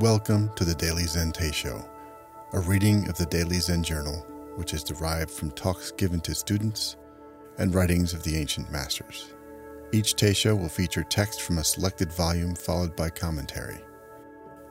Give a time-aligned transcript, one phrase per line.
[0.00, 1.88] Welcome to the Daily Zen Teisho,
[2.52, 4.26] a reading of the Daily Zen Journal,
[4.56, 6.98] which is derived from talks given to students
[7.56, 9.32] and writings of the ancient masters.
[9.92, 13.78] Each Teisho will feature text from a selected volume followed by commentary.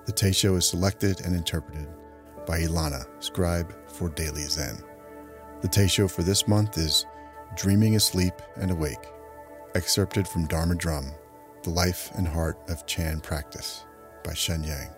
[0.05, 1.87] The Teisho is selected and interpreted
[2.45, 4.77] by Ilana, scribe for Daily Zen.
[5.61, 7.03] The Teisho for this month is
[7.55, 9.07] Dreaming Asleep and Awake,
[9.73, 11.11] excerpted from Dharma Drum,
[11.63, 13.85] The Life and Heart of Chan Practice
[14.23, 14.91] by Sheng Yen.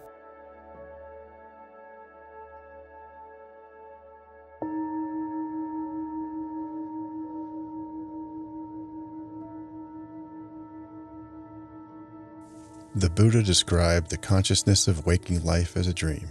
[12.95, 16.29] The Buddha described the consciousness of waking life as a dream.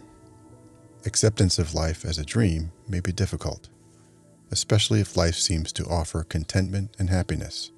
[1.04, 3.68] Acceptance of life as a dream may be difficult,
[4.50, 7.70] especially if life seems to offer contentment and happiness.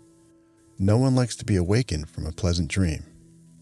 [0.79, 3.05] No one likes to be awakened from a pleasant dream,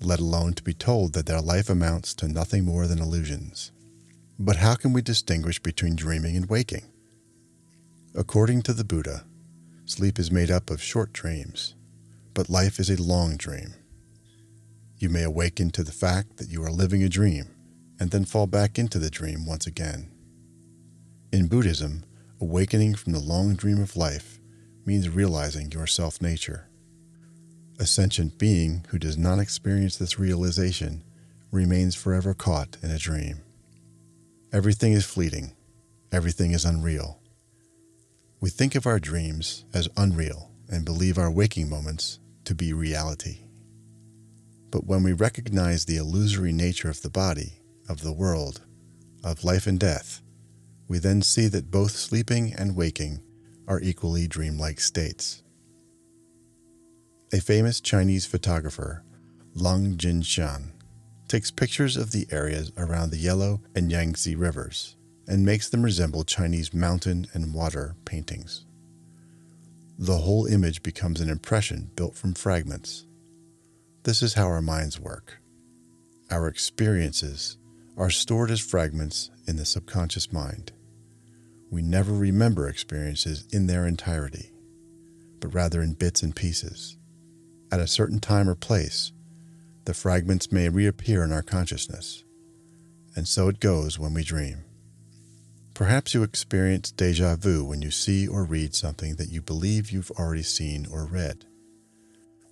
[0.01, 3.73] let alone to be told that their life amounts to nothing more than illusions.
[4.39, 6.85] But how can we distinguish between dreaming and waking?
[8.15, 9.25] According to the Buddha,
[9.87, 11.75] sleep is made up of short dreams,
[12.35, 13.75] but life is a long dream.
[14.99, 17.47] You may awaken to the fact that you are living a dream
[18.01, 20.11] and then fall back into the dream once again.
[21.33, 22.05] In Buddhism,
[22.41, 24.41] awakening from the long dream of life
[24.87, 26.69] means realizing your self nature.
[27.79, 31.03] A sentient being who does not experience this realization
[31.51, 33.43] remains forever caught in a dream.
[34.53, 35.55] Everything is fleeting,
[36.11, 37.21] everything is unreal.
[38.41, 43.46] We think of our dreams as unreal and believe our waking moments to be reality.
[44.71, 48.63] But when we recognize the illusory nature of the body, of the world,
[49.25, 50.23] of life and death,
[50.89, 53.23] we then see that both sleeping and waking
[53.69, 55.43] are equally dreamlike states.
[57.33, 59.05] A famous Chinese photographer,
[59.55, 60.71] Lang Jingshan,
[61.29, 66.23] takes pictures of the areas around the Yellow and Yangtze rivers and makes them resemble
[66.23, 68.65] Chinese mountain and water paintings.
[69.99, 73.07] The whole image becomes an impression built from fragments
[74.07, 75.39] this is how our minds work.
[76.31, 77.59] Our experiences
[77.97, 80.71] are stored as fragments in the subconscious mind.
[81.73, 84.53] We never remember experiences in their entirety,
[85.41, 86.97] but rather in bits and pieces.
[87.73, 89.11] At a certain time or place,
[89.87, 92.23] the fragments may reappear in our consciousness,
[93.17, 94.63] and so it goes when we dream.
[95.75, 100.13] Perhaps you experience deja vu when you see or read something that you believe you've
[100.13, 101.45] already seen or read.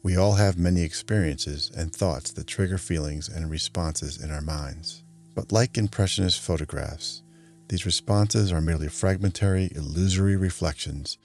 [0.04, 5.02] We all have many experiences and thoughts that trigger feelings and responses in our minds.
[5.34, 7.22] But like impressionist photographs,
[7.68, 11.16] these responses are merely fragmentary, illusory reflections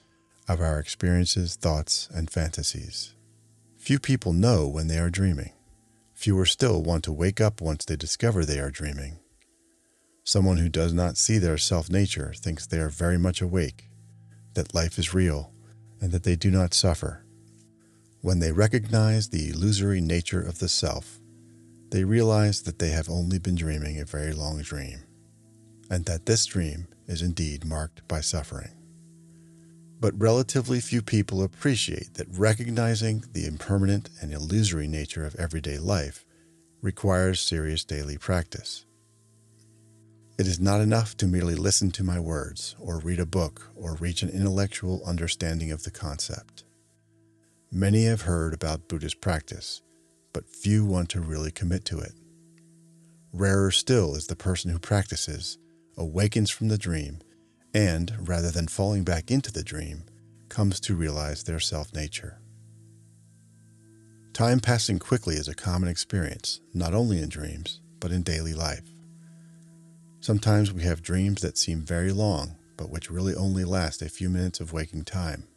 [0.48, 3.16] of our experiences, thoughts, and fantasies.
[3.78, 5.52] Few people know when they are dreaming.
[6.14, 9.20] Fewer still want to wake up once they discover they are dreaming.
[10.24, 13.90] Someone who does not see their self nature thinks they are very much awake,
[14.54, 15.52] that life is real,
[16.00, 17.26] and that they do not suffer.
[18.22, 21.20] When they recognize the illusory nature of the self,
[21.90, 25.04] they realize that they have only been dreaming a very long dream,
[25.90, 28.72] and that this dream is indeed marked by suffering.
[30.02, 36.26] But relatively few people appreciate that recognizing the impermanent and illusory nature of everyday life
[36.82, 38.86] requires serious daily practice.
[40.38, 43.96] It is not enough to merely listen to my words, or read a book, or
[43.96, 46.66] reach an intellectual understanding of the concept.
[47.72, 49.82] Many have heard about Buddhist practice,
[50.34, 52.14] but few want to really commit to it.
[53.32, 55.60] Rarer still is the person who practices,
[55.96, 57.20] awakens from the dream,
[57.72, 60.06] and, rather than falling back into the dream,
[60.50, 62.42] comes to realize their self nature.
[64.34, 68.90] Time passing quickly is a common experience, not only in dreams, but in daily life.
[70.22, 74.30] Sometimes we have dreams that seem very long, but which really only last a few
[74.30, 75.49] minutes of waking time.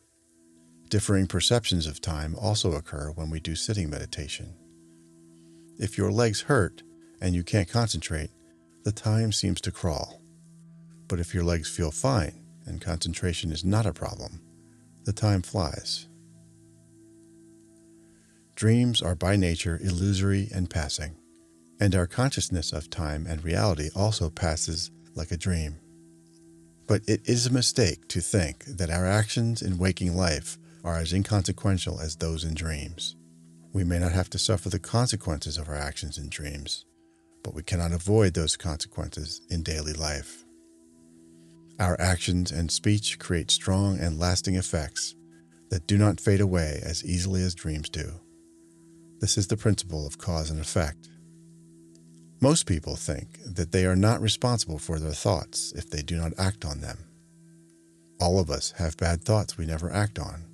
[0.93, 4.53] Differing perceptions of time also occur when we do sitting meditation.
[5.79, 6.83] If your legs hurt
[7.19, 8.29] and you can't concentrate,
[8.85, 10.21] the time seems to crawl.
[11.09, 14.43] But if your legs feel fine and concentration is not a problem,
[15.05, 16.09] the time flies.
[18.55, 21.17] Dreams are by nature illusory and passing,
[21.81, 25.79] and our consciousness of time and reality also passes like a dream.
[26.87, 31.13] But it is a mistake to think that our actions in waking life are as
[31.13, 33.17] inconsequential as those in dreams.
[33.73, 36.85] We may not have to suffer the consequences of our actions in dreams,
[37.43, 40.45] but we cannot avoid those consequences in daily life.
[41.79, 45.15] Our actions and speech create strong and lasting effects
[45.71, 48.21] that do not fade away as easily as dreams do.
[49.21, 51.09] This is the principle of cause and effect.
[52.41, 56.33] Most people think that they are not responsible for their thoughts if they do not
[56.37, 56.99] act on them.
[58.21, 60.45] All of us have bad thoughts we never act on,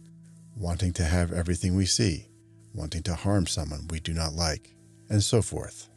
[0.58, 2.26] wanting to have everything we see,
[2.74, 4.74] wanting to harm someone we do not like,
[5.08, 5.88] and so forth.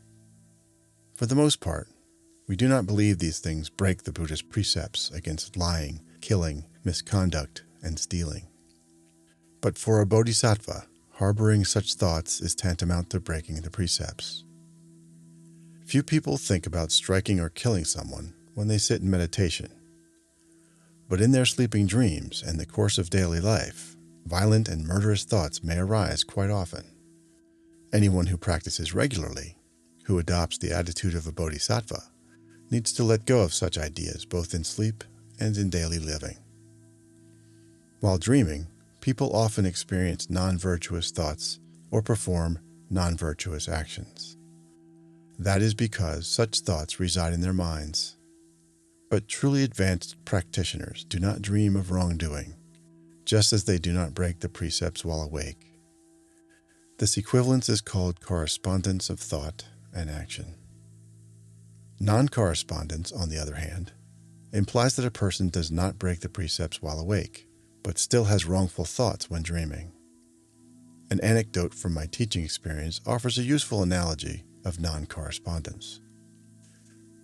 [1.15, 1.87] For the most part,
[2.47, 7.97] we do not believe these things break the Buddhist precepts against lying, killing, misconduct, and
[7.97, 8.47] stealing.
[9.61, 14.43] But for a bodhisattva, harboring such thoughts is tantamount to breaking the precepts.
[15.85, 19.69] Few people think about striking or killing someone when they sit in meditation.
[21.09, 23.95] But in their sleeping dreams and the course of daily life,
[24.25, 26.85] violent and murderous thoughts may arise quite often.
[27.93, 29.57] Anyone who practices regularly,
[30.05, 32.03] who adopts the attitude of a bodhisattva,
[32.69, 35.03] needs to let go of such ideas both in sleep
[35.39, 36.37] and in daily living.
[37.99, 38.67] While dreaming,
[39.01, 41.59] people often experience non virtuous thoughts
[41.91, 42.59] or perform
[42.89, 44.37] non virtuous actions.
[45.37, 48.17] That is because such thoughts reside in their minds.
[49.09, 52.55] But truly advanced practitioners do not dream of wrongdoing,
[53.31, 55.71] just as they do not break the precepts while awake.
[56.99, 59.63] This equivalence is called correspondence of thought
[59.95, 60.55] and action.
[61.97, 63.93] Non correspondence, on the other hand,
[64.51, 67.47] implies that a person does not break the precepts while awake,
[67.83, 69.93] but still has wrongful thoughts when dreaming.
[71.09, 76.01] An anecdote from my teaching experience offers a useful analogy of non correspondence.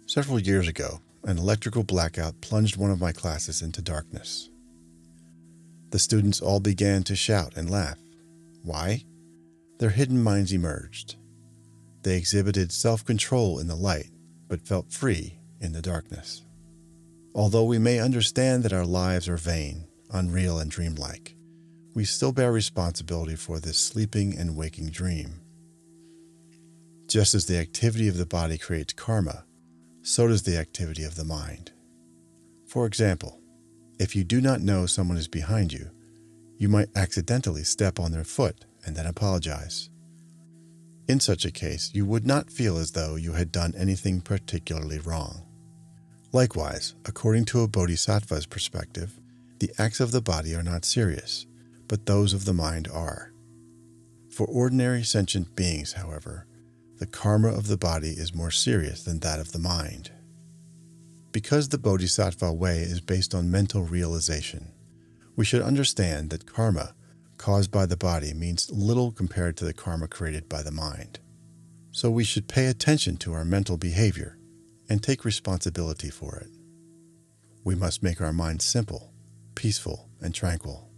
[0.06, 4.50] Several years ago, an electrical blackout plunged one of my classes into darkness.
[5.90, 7.98] The students all began to shout and laugh.
[8.64, 9.04] Why?
[9.80, 11.16] Their hidden minds emerged.
[12.04, 14.10] They exhibited self control in the light,
[14.48, 16.44] but felt free in the darkness.
[17.34, 21.36] Although we may understand that our lives are vain, unreal, and dreamlike,
[21.94, 25.42] we still bear responsibility for this sleeping and waking dream.
[27.08, 29.46] Just as the activity of the body creates karma,
[30.02, 31.72] so does the activity of the mind.
[32.68, 33.40] For example,
[34.00, 35.90] if you do not know someone is behind you,
[36.58, 39.90] you might accidentally step on their foot and then apologize.
[41.08, 45.00] In such a case, you would not feel as though you had done anything particularly
[45.00, 45.44] wrong.
[46.34, 49.20] Likewise, according to a bodhisattva's perspective,
[49.60, 51.46] the acts of the body are not serious,
[51.88, 53.32] but those of the mind are.
[54.30, 56.46] For ordinary sentient beings, however,
[57.00, 60.12] the karma of the body is more serious than that of the mind.
[61.38, 64.72] Because the Bodhisattva way is based on mental realization,
[65.36, 66.96] we should understand that karma
[67.38, 71.20] caused by the body means little compared to the karma created by the mind.
[71.92, 74.40] So we should pay attention to our mental behavior
[74.90, 76.50] and take responsibility for it.
[77.64, 79.14] We must make our minds simple,
[79.54, 80.90] peaceful, and tranquil.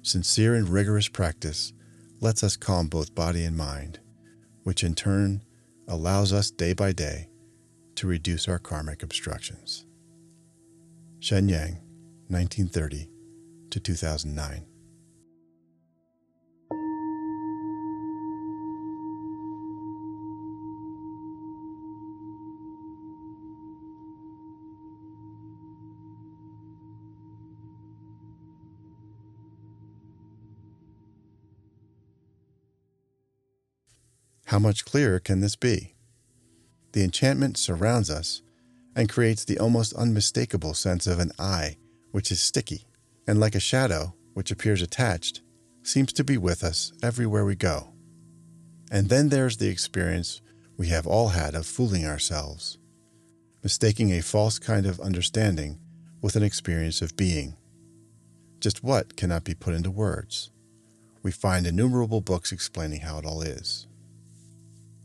[0.00, 1.72] Sincere and rigorous practice
[2.20, 3.98] lets us calm both body and mind
[4.62, 5.42] which in turn
[5.88, 7.30] allows us day by day
[7.96, 9.86] to reduce our karmic obstructions.
[11.20, 11.80] Sheng Yen,
[12.28, 13.08] 1930
[13.70, 14.66] to 2009.
[34.46, 35.95] How much clearer can this be?
[36.96, 38.40] The enchantment surrounds us
[38.94, 41.76] and creates the almost unmistakable sense of an I,
[42.10, 42.86] which is sticky,
[43.26, 45.42] and like a shadow, which appears attached,
[45.82, 47.92] seems to be with us everywhere we go.
[48.90, 50.40] And then there's the experience
[50.78, 52.78] we have all had of fooling ourselves,
[53.62, 55.78] mistaking a false kind of understanding
[56.22, 57.58] with an experience of being.
[58.58, 60.50] Just what cannot be put into words.
[61.22, 63.86] We find innumerable books explaining how it all is.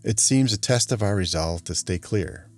[0.04, 2.50] It seems a test of our resolve to stay clear.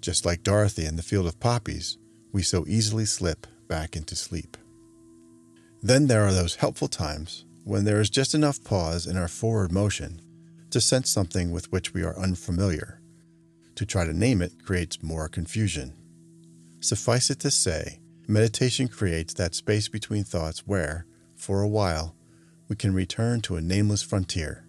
[0.00, 1.98] Just like Dorothy in the field of poppies,
[2.32, 4.56] we so easily slip back into sleep.
[5.82, 9.70] Then there are those helpful times when there is just enough pause in our forward
[9.70, 10.22] motion
[10.70, 13.02] to sense something with which we are unfamiliar.
[13.74, 15.92] To try to name it creates more confusion.
[16.80, 21.04] Suffice it to say, meditation creates that space between thoughts where,
[21.36, 22.16] for a while,
[22.68, 24.64] we can return to a nameless frontier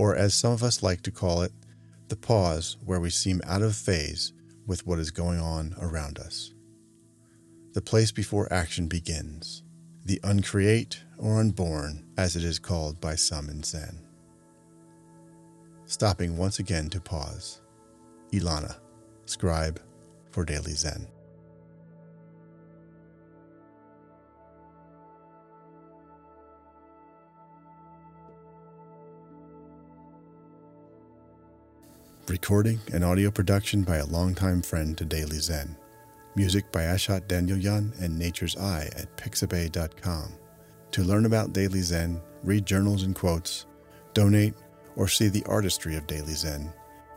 [0.00, 1.52] or as some of us like to call it,
[2.08, 4.32] the pause where we seem out of phase
[4.66, 6.54] with what is going on around us.
[7.74, 9.62] The place before action begins,
[10.06, 14.00] the uncreate or unborn, as it is called by some in Zen.
[15.84, 17.60] Stopping once again to pause.
[18.32, 18.76] Ilana,
[19.26, 19.82] scribe
[20.30, 21.08] for Daily Zen.
[32.30, 35.76] Recording and audio production by a longtime friend to Daily Zen.
[36.36, 40.34] Music by Ashot Danielyan and Nature's Eye at pixabay.com.
[40.92, 43.66] To learn about Daily Zen, read journals and quotes,
[44.14, 44.54] donate,
[44.94, 46.72] or see the artistry of Daily Zen,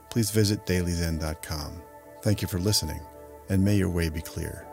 [0.09, 1.79] please visit dailyzen.com.
[2.23, 3.01] Thank you for listening,
[3.49, 4.65] and may your way be clear.